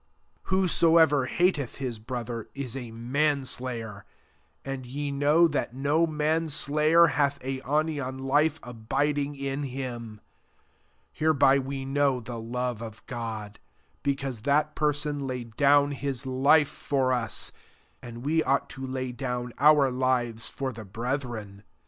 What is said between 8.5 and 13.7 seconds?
abiding in him* 16 Hereby we know the love of Gody